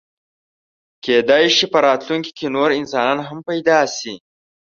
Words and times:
کېدی 1.03 1.45
شي 1.55 1.65
په 1.73 1.79
راتلونکي 1.87 2.31
کې 2.37 2.47
نور 2.55 2.69
انسانان 2.79 3.19
هم 3.27 3.39
پیدا 3.49 3.79
شي. 3.97 4.13